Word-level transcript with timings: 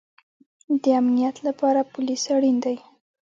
د 0.83 0.85
امنیت 0.99 1.35
لپاره 1.47 1.89
پولیس 1.93 2.23
اړین 2.35 2.57
دی 2.65 2.77